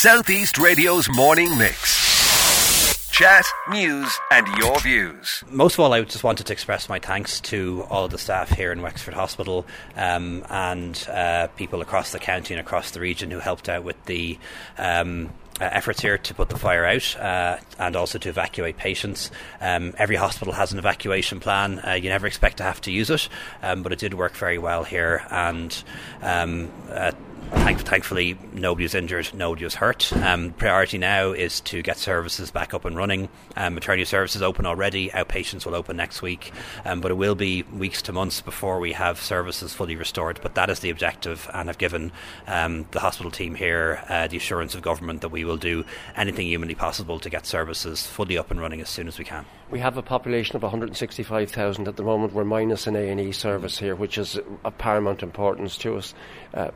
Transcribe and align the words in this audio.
Southeast 0.00 0.58
Radio's 0.58 1.08
morning 1.08 1.58
mix. 1.58 3.10
Chat, 3.10 3.44
news, 3.68 4.16
and 4.30 4.46
your 4.56 4.78
views. 4.78 5.42
Most 5.50 5.74
of 5.74 5.80
all, 5.80 5.92
I 5.92 6.00
just 6.02 6.22
wanted 6.22 6.46
to 6.46 6.52
express 6.52 6.88
my 6.88 7.00
thanks 7.00 7.40
to 7.40 7.84
all 7.90 8.04
of 8.04 8.12
the 8.12 8.18
staff 8.18 8.48
here 8.48 8.70
in 8.70 8.80
Wexford 8.80 9.14
Hospital 9.14 9.66
um, 9.96 10.46
and 10.50 11.04
uh, 11.10 11.48
people 11.56 11.80
across 11.80 12.12
the 12.12 12.20
county 12.20 12.54
and 12.54 12.60
across 12.60 12.92
the 12.92 13.00
region 13.00 13.32
who 13.32 13.40
helped 13.40 13.68
out 13.68 13.82
with 13.82 13.96
the. 14.04 14.38
Um, 14.78 15.30
uh, 15.60 15.64
efforts 15.72 16.00
here 16.00 16.16
to 16.16 16.34
put 16.34 16.50
the 16.50 16.56
fire 16.56 16.84
out 16.84 17.16
uh, 17.16 17.58
and 17.80 17.96
also 17.96 18.16
to 18.16 18.28
evacuate 18.28 18.76
patients. 18.76 19.32
Um, 19.60 19.92
every 19.98 20.14
hospital 20.14 20.54
has 20.54 20.70
an 20.70 20.78
evacuation 20.78 21.40
plan. 21.40 21.80
Uh, 21.80 21.94
you 21.94 22.10
never 22.10 22.28
expect 22.28 22.58
to 22.58 22.62
have 22.62 22.80
to 22.82 22.92
use 22.92 23.10
it, 23.10 23.28
um, 23.60 23.82
but 23.82 23.92
it 23.92 23.98
did 23.98 24.14
work 24.14 24.36
very 24.36 24.58
well 24.58 24.84
here. 24.84 25.26
And 25.32 25.82
um, 26.22 26.70
uh, 26.92 27.10
Thank, 27.50 27.80
thankfully, 27.80 28.38
nobody 28.52 28.84
was 28.84 28.94
injured, 28.94 29.30
nobody 29.34 29.64
was 29.64 29.74
hurt. 29.74 30.12
Um, 30.12 30.52
priority 30.52 30.98
now 30.98 31.32
is 31.32 31.60
to 31.62 31.82
get 31.82 31.96
services 31.96 32.50
back 32.50 32.74
up 32.74 32.84
and 32.84 32.96
running. 32.96 33.28
Um, 33.56 33.74
maternity 33.74 34.04
services 34.04 34.42
open 34.42 34.66
already, 34.66 35.08
outpatients 35.10 35.64
will 35.64 35.74
open 35.74 35.96
next 35.96 36.20
week, 36.20 36.52
um, 36.84 37.00
but 37.00 37.10
it 37.10 37.14
will 37.14 37.34
be 37.34 37.62
weeks 37.62 38.02
to 38.02 38.12
months 38.12 38.40
before 38.40 38.80
we 38.80 38.92
have 38.92 39.20
services 39.20 39.72
fully 39.72 39.96
restored. 39.96 40.40
But 40.42 40.54
that 40.56 40.68
is 40.68 40.80
the 40.80 40.90
objective, 40.90 41.50
and 41.54 41.68
I've 41.68 41.78
given 41.78 42.12
um, 42.46 42.86
the 42.90 43.00
hospital 43.00 43.30
team 43.30 43.54
here 43.54 44.02
uh, 44.08 44.28
the 44.28 44.36
assurance 44.36 44.74
of 44.74 44.82
government 44.82 45.22
that 45.22 45.30
we 45.30 45.44
will 45.44 45.56
do 45.56 45.84
anything 46.16 46.46
humanly 46.46 46.74
possible 46.74 47.18
to 47.20 47.30
get 47.30 47.46
services 47.46 48.06
fully 48.06 48.36
up 48.36 48.50
and 48.50 48.60
running 48.60 48.80
as 48.80 48.88
soon 48.88 49.08
as 49.08 49.18
we 49.18 49.24
can. 49.24 49.44
We 49.70 49.80
have 49.80 49.98
a 49.98 50.02
population 50.02 50.56
of 50.56 50.62
165,000 50.62 51.88
at 51.88 51.96
the 51.96 52.02
moment. 52.02 52.32
We're 52.32 52.44
minus 52.44 52.86
an 52.86 52.96
A&E 52.96 53.32
service 53.32 53.78
here, 53.78 53.94
which 53.94 54.16
is 54.16 54.38
of 54.64 54.78
paramount 54.78 55.22
importance 55.22 55.76
to 55.78 55.96
us. 55.96 56.14
Uh, 56.54 56.70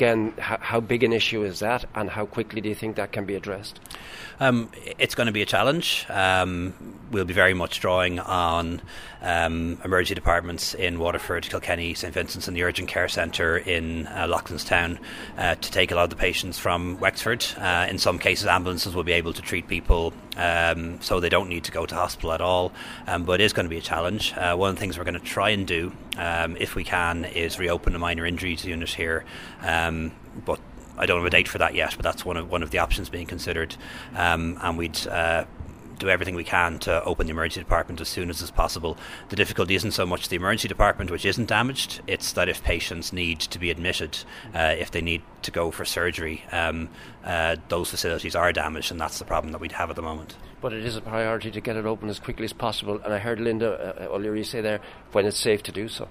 again, 0.00 0.32
how, 0.38 0.56
how, 0.60 0.80
big 0.80 1.02
an 1.02 1.12
issue 1.12 1.44
is 1.44 1.58
that, 1.58 1.84
and 1.94 2.08
how 2.08 2.24
quickly 2.24 2.62
do 2.62 2.70
you 2.70 2.74
think 2.74 2.96
that 2.96 3.12
can 3.12 3.26
be 3.26 3.34
addressed? 3.34 3.78
Um, 4.40 4.70
it's 4.98 5.14
going 5.14 5.26
to 5.26 5.32
be 5.32 5.42
a 5.42 5.46
challenge. 5.46 6.06
Um, 6.08 6.72
we'll 7.10 7.26
be 7.26 7.34
very 7.34 7.52
much 7.52 7.80
drawing 7.80 8.18
on 8.18 8.80
um, 9.20 9.78
emergency 9.84 10.14
departments 10.14 10.72
in 10.72 10.98
Waterford, 10.98 11.46
Kilkenny, 11.50 11.92
St 11.92 12.14
Vincent's, 12.14 12.48
and 12.48 12.56
the 12.56 12.62
Urgent 12.62 12.88
Care 12.88 13.08
Centre 13.08 13.58
in 13.58 14.06
uh, 14.06 14.26
Loughlinstown 14.26 14.98
uh, 15.36 15.56
to 15.56 15.70
take 15.70 15.90
a 15.90 15.94
lot 15.94 16.04
of 16.04 16.10
the 16.10 16.16
patients 16.16 16.58
from 16.58 16.98
Wexford. 16.98 17.44
Uh, 17.58 17.86
in 17.90 17.98
some 17.98 18.18
cases, 18.18 18.46
ambulances 18.46 18.94
will 18.94 19.04
be 19.04 19.12
able 19.12 19.34
to 19.34 19.42
treat 19.42 19.68
people 19.68 20.14
um, 20.40 21.00
so 21.02 21.20
they 21.20 21.28
don't 21.28 21.48
need 21.48 21.64
to 21.64 21.72
go 21.72 21.84
to 21.86 21.94
hospital 21.94 22.32
at 22.32 22.40
all. 22.40 22.72
Um, 23.06 23.24
but 23.24 23.40
it 23.40 23.44
is 23.44 23.52
going 23.52 23.66
to 23.66 23.70
be 23.70 23.78
a 23.78 23.82
challenge. 23.82 24.32
Uh, 24.36 24.56
one 24.56 24.70
of 24.70 24.76
the 24.76 24.80
things 24.80 24.96
we're 24.96 25.04
going 25.04 25.14
to 25.14 25.20
try 25.20 25.50
and 25.50 25.66
do, 25.66 25.92
um, 26.16 26.56
if 26.56 26.74
we 26.74 26.84
can, 26.84 27.26
is 27.26 27.58
reopen 27.58 27.92
the 27.92 27.98
minor 27.98 28.24
injuries 28.24 28.64
unit 28.64 28.90
here. 28.90 29.24
Um, 29.62 30.12
but 30.44 30.58
I 30.96 31.06
don't 31.06 31.18
have 31.18 31.26
a 31.26 31.30
date 31.30 31.48
for 31.48 31.58
that 31.58 31.74
yet, 31.74 31.94
but 31.96 32.02
that's 32.02 32.24
one 32.24 32.36
of 32.36 32.50
one 32.50 32.62
of 32.62 32.70
the 32.70 32.78
options 32.78 33.08
being 33.08 33.26
considered, 33.26 33.76
um, 34.16 34.58
and 34.62 34.78
we'd. 34.78 35.06
Uh, 35.06 35.44
do 36.00 36.08
everything 36.08 36.34
we 36.34 36.44
can 36.44 36.78
to 36.80 37.04
open 37.04 37.26
the 37.26 37.30
emergency 37.30 37.60
department 37.60 38.00
as 38.00 38.08
soon 38.08 38.30
as 38.30 38.42
is 38.42 38.50
possible. 38.50 38.98
The 39.28 39.36
difficulty 39.36 39.74
isn't 39.76 39.92
so 39.92 40.04
much 40.04 40.28
the 40.28 40.36
emergency 40.36 40.66
department, 40.66 41.10
which 41.10 41.24
isn't 41.24 41.48
damaged, 41.48 42.00
it's 42.06 42.32
that 42.32 42.48
if 42.48 42.64
patients 42.64 43.12
need 43.12 43.38
to 43.40 43.58
be 43.58 43.70
admitted, 43.70 44.18
uh, 44.54 44.74
if 44.78 44.90
they 44.90 45.00
need 45.00 45.22
to 45.42 45.50
go 45.50 45.70
for 45.70 45.84
surgery, 45.84 46.42
um, 46.50 46.88
uh, 47.24 47.56
those 47.68 47.90
facilities 47.90 48.34
are 48.34 48.52
damaged, 48.52 48.90
and 48.90 49.00
that's 49.00 49.18
the 49.18 49.24
problem 49.24 49.52
that 49.52 49.60
we'd 49.60 49.72
have 49.72 49.90
at 49.90 49.96
the 49.96 50.02
moment. 50.02 50.36
But 50.60 50.72
it 50.72 50.84
is 50.84 50.96
a 50.96 51.00
priority 51.00 51.50
to 51.50 51.60
get 51.60 51.76
it 51.76 51.86
open 51.86 52.08
as 52.08 52.18
quickly 52.18 52.44
as 52.44 52.52
possible, 52.52 53.00
and 53.04 53.14
I 53.14 53.18
heard 53.18 53.40
Linda 53.40 53.96
uh, 54.00 54.14
O'Leary 54.14 54.44
say 54.44 54.60
there 54.60 54.80
when 55.12 55.26
it's 55.26 55.38
safe 55.38 55.62
to 55.64 55.72
do 55.72 55.88
so. 55.88 56.08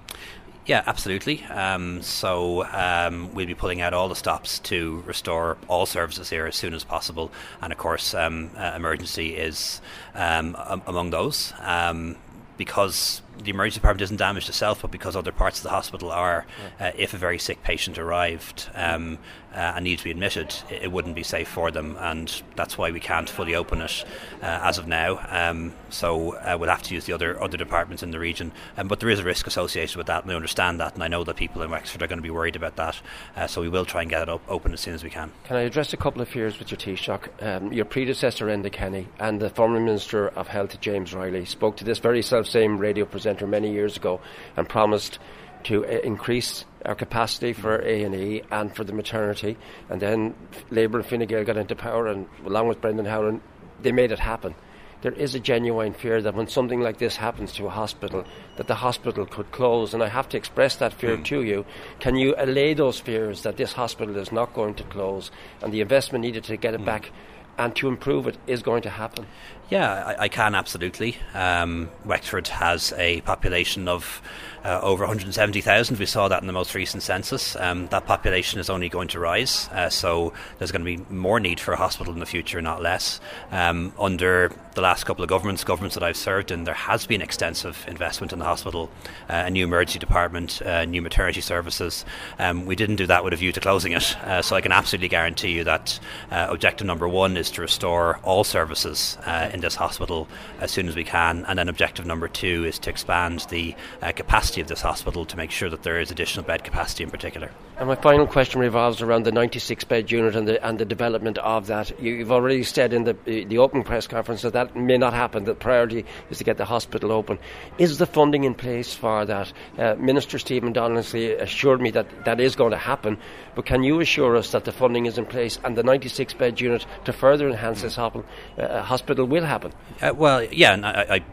Yeah, 0.66 0.84
absolutely. 0.86 1.44
Um, 1.46 2.04
so 2.04 2.64
um, 2.66 3.34
we'll 3.34 3.48
be 3.48 3.56
pulling 3.56 3.82
out 3.82 3.94
all 3.94 4.08
the 4.08 4.16
stops 4.16 4.60
to 4.60 5.04
restore 5.08 5.58
all 5.68 5.88
services 5.88 6.30
here 6.30 6.46
as 6.46 6.56
soon 6.56 6.76
as 6.76 6.84
possible, 6.84 7.32
and 7.62 7.72
of 7.74 7.80
course, 7.80 8.14
um, 8.14 8.52
uh, 8.56 8.74
emergency 8.76 9.36
is 9.36 9.82
um, 10.14 10.56
among 10.86 11.10
those 11.10 11.54
um, 11.62 12.18
because 12.58 13.24
the 13.44 13.52
emergency 13.52 13.80
department 13.80 14.02
isn't 14.02 14.18
damaged 14.18 14.50
itself, 14.50 14.82
but 14.82 14.92
because 14.92 15.16
other 15.16 15.32
parts 15.32 15.60
of 15.60 15.64
the 15.64 15.70
hospital 15.70 16.12
are, 16.12 16.46
yeah. 16.80 16.88
uh, 16.88 16.92
if 16.98 17.14
a 17.14 17.18
very 17.18 17.40
sick 17.40 17.64
patient 17.64 17.98
arrived 17.98 18.70
um, 18.76 19.18
uh, 19.54 19.74
and 19.76 19.86
needs 19.86 20.02
to 20.02 20.06
be 20.06 20.12
admitted, 20.12 20.54
it, 20.70 20.84
it, 20.84 20.92
wouldn't 20.92 21.16
be 21.16 21.24
safe 21.24 21.48
for 21.48 21.72
them, 21.72 21.96
and 22.00 22.42
that's 22.56 22.78
why 22.78 22.92
we 22.92 23.00
can't 23.00 23.30
fully 23.30 23.56
open 23.56 23.82
it 23.82 24.06
uh, 24.42 24.60
as 24.64 24.78
of 24.78 24.88
now. 24.88 25.20
Um, 25.30 25.74
so 25.90 26.36
uh, 26.36 26.58
we'll 26.60 26.70
have 26.70 26.84
to 26.84 26.94
use 26.94 27.06
the 27.06 27.14
other 27.14 27.42
other 27.42 27.58
departments 27.58 28.04
in 28.04 28.12
the 28.12 28.20
region, 28.20 28.52
um, 28.78 28.88
but 28.88 29.00
there 29.00 29.10
is 29.10 29.20
a 29.20 29.24
risk 29.24 29.48
associated 29.48 29.96
with 29.96 30.08
that, 30.08 30.24
and 30.24 30.32
I 30.32 30.36
understand 30.36 30.80
that, 30.80 30.94
and 30.94 31.04
I 31.04 31.08
know 31.08 31.24
that 31.24 31.36
people 31.36 31.62
in 31.62 31.72
Wexford 31.72 32.02
are 32.04 32.08
going 32.08 32.20
to 32.20 32.24
be 32.24 32.30
worried 32.30 32.56
about 32.56 32.76
that. 32.76 33.02
Uh, 33.36 33.48
so 33.48 33.62
we 33.62 33.70
will 33.70 33.86
try 33.86 34.02
and 34.02 34.10
get 34.10 34.22
it 34.22 34.30
up, 34.30 34.42
open 34.48 34.74
as 34.74 34.82
soon 34.82 34.94
as 34.94 35.04
we 35.04 35.10
can. 35.10 35.32
Can 35.46 35.56
I 35.56 35.62
address 35.62 35.94
a 35.94 35.98
couple 35.98 36.22
of 36.22 36.28
fears 36.28 36.60
with 36.60 36.72
your 36.72 36.78
Taoiseach? 36.78 37.30
Um, 37.42 37.74
your 37.74 37.86
predecessor, 37.86 38.48
Enda 38.48 38.72
Kenny, 38.72 39.08
and 39.20 39.40
the 39.40 39.50
former 39.50 39.80
Minister 39.80 40.28
of 40.30 40.48
Health, 40.48 40.80
James 40.82 41.14
Reilly, 41.14 41.46
spoke 41.46 41.78
to 41.78 41.84
this 41.84 42.00
very 42.00 42.22
self 42.22 42.48
same 42.48 42.78
radio 42.78 43.06
presenter 43.06 43.29
many 43.48 43.72
years 43.72 43.98
ago 43.98 44.20
and 44.56 44.68
promised 44.68 45.20
to 45.64 45.86
uh, 45.86 45.90
increase 46.04 46.66
our 46.86 46.96
capacity 46.96 47.54
for 47.54 47.82
A 47.82 48.04
and 48.04 48.16
E 48.16 48.42
and 48.52 48.76
for 48.76 48.84
the 48.84 48.94
maternity. 48.94 49.58
And 49.90 50.02
then 50.02 50.36
Labour 50.70 51.00
and 51.00 51.08
Fine 51.08 51.26
Gael 51.26 51.44
got 51.44 51.58
into 51.58 51.76
power, 51.76 52.08
and 52.08 52.28
along 52.46 52.68
with 52.68 52.82
Brendan 52.82 53.06
Howlin, 53.06 53.42
they 53.82 53.92
made 53.92 54.12
it 54.12 54.20
happen. 54.20 54.56
There 55.02 55.14
is 55.14 55.34
a 55.34 55.40
genuine 55.40 55.94
fear 55.94 56.22
that 56.22 56.36
when 56.36 56.50
something 56.50 56.82
like 56.82 56.98
this 56.98 57.16
happens 57.16 57.54
to 57.54 57.68
a 57.68 57.70
hospital, 57.70 58.26
that 58.58 58.68
the 58.68 58.76
hospital 58.76 59.26
could 59.26 59.50
close. 59.52 59.94
And 59.94 60.04
I 60.04 60.10
have 60.10 60.28
to 60.30 60.38
express 60.38 60.76
that 60.78 60.92
fear 60.92 61.16
mm. 61.16 61.24
to 61.26 61.42
you. 61.42 61.66
Can 62.02 62.16
you 62.16 62.36
allay 62.38 62.74
those 62.74 63.00
fears 63.00 63.44
that 63.44 63.56
this 63.56 63.72
hospital 63.72 64.18
is 64.18 64.34
not 64.34 64.54
going 64.54 64.76
to 64.76 64.84
close 64.84 65.32
and 65.62 65.72
the 65.72 65.80
investment 65.80 66.24
needed 66.24 66.44
to 66.46 66.58
get 66.58 66.74
it 66.74 66.82
mm. 66.82 66.86
back 66.86 67.12
and 67.60 67.76
to 67.76 67.88
improve 67.88 68.26
it 68.26 68.38
is 68.48 68.64
going 68.64 68.82
to 68.82 68.90
happen? 68.90 69.28
Yeah, 69.70 70.16
I, 70.18 70.24
I 70.24 70.28
can 70.30 70.56
absolutely. 70.56 71.18
Um, 71.36 71.92
Wexford 72.06 72.48
has 72.48 72.94
a 72.98 73.22
population 73.22 73.88
of 73.88 74.22
uh, 74.64 74.80
over 74.82 75.04
170,000. 75.04 75.98
We 75.98 76.06
saw 76.06 76.28
that 76.28 76.42
in 76.42 76.48
the 76.48 76.54
most 76.54 76.74
recent 76.76 77.04
census. 77.04 77.56
Um, 77.56 77.88
that 77.88 78.06
population 78.06 78.60
is 78.60 78.70
only 78.70 78.90
going 78.90 79.08
to 79.10 79.20
rise, 79.20 79.70
uh, 79.72 79.90
so 79.90 80.34
there's 80.58 80.72
going 80.72 80.86
to 80.86 80.98
be 80.98 81.14
more 81.14 81.40
need 81.40 81.60
for 81.60 81.74
a 81.74 81.78
hospital 81.78 82.14
in 82.14 82.20
the 82.20 82.26
future, 82.26 82.62
not 82.62 82.82
less. 82.82 83.20
Um, 83.52 83.94
under 84.00 84.52
the 84.76 84.82
last 84.82 85.06
couple 85.06 85.24
of 85.24 85.30
governments, 85.30 85.64
governments 85.64 85.96
that 85.96 86.04
I've 86.04 86.18
served 86.18 86.52
in, 86.52 86.64
there 86.64 86.74
has 86.74 87.06
been 87.06 87.22
extensive 87.22 87.84
investment 87.88 88.32
in 88.32 88.40
the 88.40 88.46
hospital, 88.46 88.90
uh, 89.30 89.44
a 89.46 89.50
new 89.50 89.64
emergency 89.66 90.00
department, 90.00 90.62
uh, 90.62 90.86
new 90.86 91.02
maternity 91.02 91.42
services. 91.42 92.06
Um, 92.38 92.66
we 92.66 92.76
didn't 92.76 92.98
do 92.98 93.08
that 93.08 93.24
with 93.24 93.34
a 93.34 93.38
view 93.38 93.52
to 93.52 93.60
closing 93.60 93.94
it, 93.94 94.18
uh, 94.20 94.42
so 94.42 94.56
I 94.56 94.62
can 94.62 94.72
absolutely 94.72 95.10
guarantee 95.10 95.52
you 95.52 95.64
that 95.66 96.00
uh, 96.32 96.48
objective 96.50 96.88
number 96.88 97.08
one 97.08 97.38
is 97.38 97.52
to 97.52 97.62
restore 97.62 98.18
all 98.24 98.44
services 98.44 99.18
in 99.54 99.62
this 99.62 99.76
hospital 99.76 100.28
as 100.60 100.72
soon 100.72 100.88
as 100.88 100.96
we 100.96 101.04
can. 101.04 101.46
And 101.46 101.58
then 101.58 101.70
objective 101.70 102.06
number 102.06 102.28
two 102.28 102.66
is 102.66 102.80
to 102.80 102.90
expand 102.90 103.46
the 103.50 103.76
uh, 104.02 104.12
capacity 104.50 104.62
of 104.62 104.68
this 104.68 104.82
hospital 104.82 105.26
to 105.26 105.38
make 105.38 105.52
sure 105.52 105.70
that 105.70 105.84
there 105.84 106.00
is 106.00 106.10
additional 106.10 106.44
bed 106.44 106.64
capacity 106.64 107.04
in 107.04 107.12
particular. 107.12 107.52
And 107.78 107.88
my 107.88 107.96
final 107.96 108.26
question 108.26 108.60
revolves 108.60 109.02
around 109.02 109.24
the 109.24 109.32
96 109.32 109.84
bed 109.84 110.10
unit 110.10 110.36
and 110.36 110.48
the, 110.48 110.66
and 110.66 110.80
the 110.80 110.86
development 110.86 111.38
of 111.38 111.68
that. 111.68 112.00
You, 112.02 112.18
have 112.20 112.32
already 112.32 112.64
said 112.64 112.92
in 112.92 113.04
the, 113.04 113.14
the 113.26 113.60
open 113.60 113.84
press 113.84 114.08
conference 114.08 114.42
that 114.42 114.54
that 114.54 114.76
may 114.76 114.98
not 114.98 115.14
happen. 115.14 115.44
The 115.44 115.54
priority 115.54 116.04
is 116.32 116.40
to 116.40 116.44
get 116.44 116.58
the 116.58 116.66
hospital 116.66 117.12
open. 117.12 117.38
Is 117.78 118.00
the 118.00 118.08
funding 118.08 118.44
in 118.44 118.56
place 118.56 118.94
for 118.94 119.26
that? 119.26 119.54
Uh, 119.78 119.96
Minister 120.00 120.40
Stephen 120.40 120.74
Donnelly 120.74 121.34
assured 121.34 121.80
me 121.80 121.92
that 121.92 122.08
that 122.26 122.40
is 122.40 122.56
going 122.56 122.72
to 122.72 122.78
happen, 122.78 123.18
but 123.56 123.66
can 123.66 123.84
you 123.84 124.02
assure 124.02 124.36
us 124.36 124.52
that 124.52 124.66
the 124.66 124.72
funding 124.72 125.06
is 125.06 125.18
in 125.18 125.26
place 125.26 125.60
and 125.64 125.78
the 125.78 125.84
96 125.84 126.34
bed 126.34 126.60
unit 126.60 126.86
to 127.06 127.14
further 127.14 127.48
enhance 127.48 127.84
this 127.84 127.96
hospital, 127.96 128.26
uh, 128.58 128.82
hospital 128.82 129.26
will 129.26 129.46
happen? 129.46 129.72
Uh, 130.02 130.12
well, 130.16 130.44
yeah, 130.44 130.76
I, 130.84 131.16
I 131.16 131.24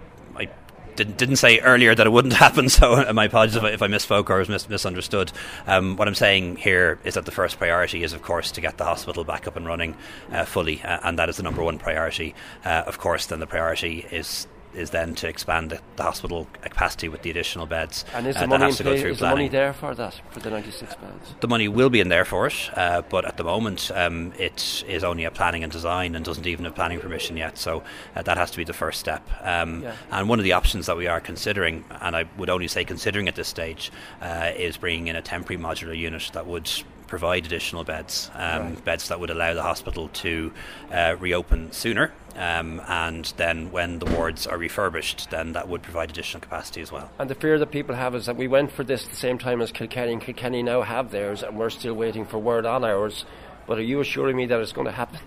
didn't, 0.96 1.16
didn't 1.16 1.36
say 1.36 1.60
earlier 1.60 1.94
that 1.94 2.06
it 2.06 2.10
wouldn't 2.10 2.34
happen, 2.46 2.68
so 2.68 3.12
my 3.12 3.24
apologies 3.24 3.56
if 3.56 3.62
I, 3.62 3.70
if 3.70 3.82
I 3.82 3.88
misspoke 3.88 4.30
or 4.30 4.38
was 4.38 4.48
mis- 4.48 4.68
misunderstood. 4.68 5.32
Um, 5.66 5.96
what 5.96 6.08
I'm 6.08 6.14
saying 6.14 6.56
here 6.56 6.98
is 7.04 7.14
that 7.14 7.24
the 7.24 7.30
first 7.30 7.58
priority 7.58 8.02
is, 8.02 8.12
of 8.12 8.22
course, 8.22 8.50
to 8.52 8.60
get 8.60 8.78
the 8.78 8.84
hospital 8.84 9.24
back 9.24 9.46
up 9.46 9.56
and 9.56 9.66
running 9.66 9.96
uh, 10.32 10.44
fully, 10.44 10.82
uh, 10.82 10.98
and 11.02 11.18
that 11.18 11.28
is 11.28 11.36
the 11.36 11.42
number 11.42 11.62
one 11.62 11.78
priority. 11.78 12.34
Uh, 12.64 12.84
of 12.86 12.98
course, 12.98 13.26
then 13.26 13.40
the 13.40 13.46
priority 13.46 14.06
is 14.10 14.46
is 14.74 14.90
then 14.90 15.14
to 15.16 15.28
expand 15.28 15.70
the, 15.70 15.80
the, 15.96 16.02
hospital 16.02 16.46
capacity 16.62 17.08
with 17.08 17.22
the 17.22 17.30
additional 17.30 17.66
beds. 17.66 18.04
And 18.14 18.26
is 18.26 18.36
the, 18.36 18.44
uh, 18.44 18.46
money, 18.46 18.68
is 18.68 18.78
the 18.78 19.16
money 19.20 19.48
there 19.48 19.72
for 19.72 19.94
that, 19.94 20.20
for 20.30 20.40
the 20.40 20.50
96 20.50 20.94
beds? 20.96 21.34
The 21.40 21.48
money 21.48 21.68
will 21.68 21.90
be 21.90 22.00
in 22.00 22.08
there 22.08 22.24
for 22.24 22.46
it, 22.46 22.70
uh, 22.74 23.02
but 23.02 23.24
at 23.24 23.36
the 23.36 23.44
moment 23.44 23.90
um, 23.94 24.32
it 24.38 24.84
is 24.86 25.02
only 25.04 25.24
a 25.24 25.30
planning 25.30 25.62
and 25.62 25.72
design 25.72 26.14
and 26.14 26.24
doesn't 26.24 26.46
even 26.46 26.64
have 26.64 26.74
planning 26.74 27.00
permission 27.00 27.36
yet, 27.36 27.58
so 27.58 27.82
uh, 28.14 28.22
that 28.22 28.36
has 28.36 28.50
to 28.52 28.56
be 28.56 28.64
the 28.64 28.72
first 28.72 29.00
step. 29.00 29.28
Um, 29.42 29.82
yeah. 29.82 29.94
And 30.10 30.28
one 30.28 30.38
of 30.38 30.44
the 30.44 30.52
options 30.52 30.86
that 30.86 30.96
we 30.96 31.06
are 31.06 31.20
considering, 31.20 31.84
and 32.00 32.16
I 32.16 32.24
would 32.36 32.50
only 32.50 32.68
say 32.68 32.84
considering 32.84 33.28
at 33.28 33.34
this 33.34 33.48
stage, 33.48 33.90
uh, 34.20 34.52
is 34.56 34.76
bringing 34.76 35.08
in 35.08 35.16
a 35.16 35.22
temporary 35.22 35.62
modular 35.62 35.96
unit 35.96 36.30
that 36.34 36.46
would 36.46 36.70
provide 37.06 37.46
additional 37.46 37.84
beds, 37.84 38.30
um, 38.34 38.62
right. 38.62 38.84
beds 38.84 39.08
that 39.08 39.20
would 39.20 39.30
allow 39.30 39.54
the 39.54 39.62
hospital 39.62 40.08
to 40.08 40.52
uh, 40.92 41.16
reopen 41.18 41.72
sooner. 41.72 42.12
Um, 42.34 42.82
and 42.86 43.32
then 43.36 43.70
when 43.72 43.98
the 43.98 44.06
wards 44.06 44.46
are 44.46 44.58
refurbished, 44.58 45.30
then 45.30 45.52
that 45.52 45.68
would 45.68 45.82
provide 45.82 46.10
additional 46.10 46.40
capacity 46.40 46.82
as 46.82 46.92
well. 46.92 47.10
And 47.18 47.30
the 47.30 47.34
fear 47.34 47.58
that 47.58 47.70
people 47.70 47.94
have 47.94 48.14
is 48.14 48.26
that 48.26 48.36
we 48.36 48.46
went 48.46 48.72
for 48.72 48.84
this 48.84 49.04
at 49.04 49.10
the 49.10 49.16
same 49.16 49.38
time 49.38 49.62
as 49.62 49.72
Kilkenny, 49.72 50.12
and 50.12 50.20
Kilkenny 50.20 50.62
now 50.62 50.82
have 50.82 51.10
theirs, 51.10 51.42
and 51.42 51.58
we're 51.58 51.70
still 51.70 51.94
waiting 51.94 52.26
for 52.26 52.38
word 52.38 52.66
on 52.66 52.84
ours. 52.84 53.24
but 53.66 53.78
are 53.78 53.82
you 53.82 54.00
assuring 54.00 54.36
me 54.36 54.46
that 54.46 54.60
it's 54.60 54.72
going 54.72 54.86
to 54.86 54.92
happen? 54.92 55.20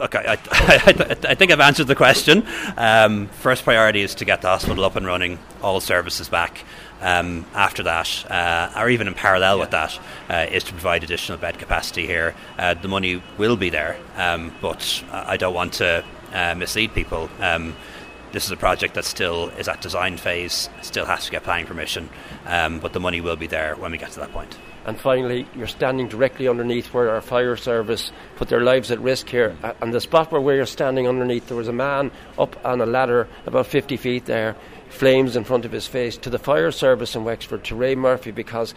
okay, 0.00 0.24
I, 0.26 0.32
I, 0.32 0.36
I, 1.30 1.34
think 1.34 1.50
I've 1.50 1.60
answered 1.60 1.86
the 1.86 1.94
question. 1.94 2.46
Um, 2.76 3.28
first 3.28 3.64
priority 3.64 4.02
is 4.02 4.14
to 4.16 4.24
get 4.24 4.42
the 4.42 4.48
hospital 4.48 4.84
up 4.84 4.96
and 4.96 5.06
running, 5.06 5.38
all 5.62 5.80
services 5.80 6.28
back. 6.28 6.64
Um, 7.02 7.44
after 7.52 7.82
that, 7.82 8.30
uh, 8.30 8.72
or 8.76 8.88
even 8.88 9.08
in 9.08 9.14
parallel 9.14 9.56
yeah. 9.56 9.60
with 9.60 9.70
that, 9.72 10.00
uh, 10.30 10.46
is 10.50 10.62
to 10.64 10.72
provide 10.72 11.02
additional 11.02 11.36
bed 11.36 11.58
capacity 11.58 12.06
here. 12.06 12.34
Uh, 12.56 12.74
the 12.74 12.86
money 12.86 13.20
will 13.38 13.56
be 13.56 13.70
there, 13.70 13.98
um, 14.16 14.54
but 14.60 15.02
I 15.10 15.36
don't 15.36 15.52
want 15.52 15.74
to 15.74 16.04
uh, 16.32 16.54
mislead 16.54 16.94
people. 16.94 17.28
Um, 17.40 17.74
this 18.32 18.46
is 18.46 18.50
a 18.50 18.56
project 18.56 18.94
that 18.94 19.04
still 19.04 19.48
is 19.58 19.68
at 19.68 19.82
design 19.82 20.16
phase, 20.16 20.70
still 20.80 21.04
has 21.04 21.26
to 21.26 21.30
get 21.30 21.42
planning 21.42 21.66
permission, 21.66 22.08
um, 22.46 22.78
but 22.78 22.92
the 22.94 23.00
money 23.00 23.20
will 23.20 23.36
be 23.36 23.46
there 23.46 23.76
when 23.76 23.92
we 23.92 23.98
get 23.98 24.12
to 24.12 24.20
that 24.20 24.32
point. 24.32 24.56
And 24.84 24.98
finally, 24.98 25.46
you're 25.54 25.68
standing 25.68 26.08
directly 26.08 26.48
underneath 26.48 26.92
where 26.92 27.10
our 27.10 27.20
fire 27.20 27.56
service 27.56 28.10
put 28.36 28.48
their 28.48 28.62
lives 28.62 28.90
at 28.90 29.00
risk 29.00 29.28
here. 29.28 29.56
And 29.80 29.92
the 29.92 30.00
spot 30.00 30.32
where 30.32 30.40
we're 30.40 30.66
standing 30.66 31.06
underneath, 31.06 31.46
there 31.46 31.56
was 31.56 31.68
a 31.68 31.72
man 31.72 32.10
up 32.36 32.56
on 32.64 32.80
a 32.80 32.86
ladder 32.86 33.28
about 33.46 33.66
50 33.66 33.96
feet 33.96 34.24
there, 34.24 34.56
flames 34.92 35.36
in 35.36 35.44
front 35.44 35.64
of 35.64 35.72
his 35.72 35.86
face, 35.86 36.16
to 36.18 36.30
the 36.30 36.38
fire 36.38 36.70
service 36.70 37.16
in 37.16 37.24
Wexford, 37.24 37.64
to 37.64 37.74
Ray 37.74 37.94
Murphy, 37.94 38.30
because 38.30 38.74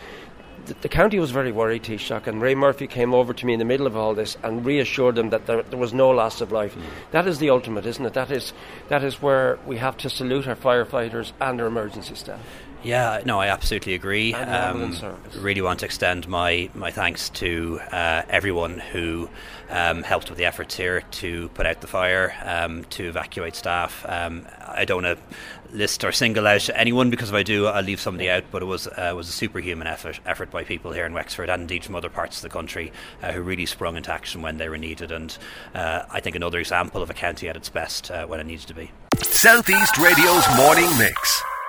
the, 0.65 0.73
the 0.81 0.89
county 0.89 1.19
was 1.19 1.31
very 1.31 1.51
worried, 1.51 1.83
Taoiseach, 1.83 2.27
and 2.27 2.41
Ray 2.41 2.55
Murphy 2.55 2.87
came 2.87 3.13
over 3.13 3.33
to 3.33 3.45
me 3.45 3.53
in 3.53 3.59
the 3.59 3.65
middle 3.65 3.85
of 3.85 3.95
all 3.95 4.15
this 4.15 4.37
and 4.41 4.65
reassured 4.65 5.15
them 5.15 5.29
that 5.29 5.45
there, 5.45 5.61
there 5.63 5.77
was 5.77 5.93
no 5.93 6.09
loss 6.09 6.41
of 6.41 6.51
life. 6.51 6.75
Mm. 6.75 6.81
That 7.11 7.27
is 7.27 7.39
the 7.39 7.49
ultimate, 7.49 7.85
isn't 7.85 8.05
it? 8.05 8.13
That 8.13 8.31
is, 8.31 8.53
that 8.89 9.03
is 9.03 9.21
where 9.21 9.59
we 9.65 9.77
have 9.77 9.97
to 9.97 10.09
salute 10.09 10.47
our 10.47 10.55
firefighters 10.55 11.33
and 11.39 11.59
our 11.61 11.67
emergency 11.67 12.15
staff. 12.15 12.39
Yeah, 12.85 13.21
no, 13.25 13.39
I 13.39 13.47
absolutely 13.47 13.95
agree. 13.95 14.35
Um, 14.35 14.95
really 15.39 15.61
want 15.61 15.79
to 15.79 15.85
extend 15.85 16.27
my, 16.27 16.69
my 16.75 16.91
thanks 16.91 17.29
to 17.29 17.79
uh, 17.91 18.21
everyone 18.29 18.77
who 18.77 19.27
um, 19.71 20.03
helped 20.03 20.29
with 20.29 20.37
the 20.37 20.45
efforts 20.45 20.77
here 20.77 21.01
to 21.01 21.49
put 21.49 21.65
out 21.65 21.81
the 21.81 21.87
fire, 21.87 22.35
um, 22.43 22.83
to 22.91 23.07
evacuate 23.07 23.55
staff. 23.55 24.05
Um, 24.07 24.45
I 24.67 24.85
don't 24.85 25.03
want 25.03 25.17
to 25.17 25.75
list 25.75 26.03
or 26.03 26.11
single 26.11 26.45
out 26.45 26.69
anyone 26.75 27.09
because 27.09 27.29
if 27.29 27.35
I 27.35 27.41
do, 27.41 27.65
I'll 27.65 27.83
leave 27.83 27.99
somebody 27.99 28.29
out. 28.29 28.43
But 28.51 28.61
it 28.61 28.65
was 28.65 28.87
uh, 28.87 29.13
was 29.15 29.29
a 29.29 29.31
superhuman 29.31 29.87
effort 29.87 30.19
effort 30.25 30.51
by 30.51 30.63
people 30.63 30.91
here 30.91 31.07
in 31.07 31.13
Wexford 31.13 31.49
and 31.49 31.61
indeed 31.61 31.83
from 31.83 31.95
other 31.95 32.09
parts 32.09 32.37
of 32.37 32.43
the 32.43 32.49
country 32.49 32.91
uh, 33.23 33.31
who 33.31 33.41
really 33.41 33.65
sprung 33.65 33.97
into 33.97 34.11
action 34.11 34.43
when 34.43 34.57
they 34.57 34.69
were 34.69 34.77
needed. 34.77 35.11
And 35.11 35.35
uh, 35.73 36.03
I 36.11 36.19
think 36.19 36.35
another 36.35 36.59
example 36.59 37.01
of 37.01 37.09
a 37.09 37.15
county 37.15 37.49
at 37.49 37.57
its 37.57 37.69
best 37.69 38.11
uh, 38.11 38.27
when 38.27 38.39
it 38.39 38.45
needs 38.45 38.65
to 38.65 38.75
be. 38.75 38.91
Southeast 39.23 39.97
Radio's 39.97 40.45
morning 40.57 40.89
mix 40.99 41.43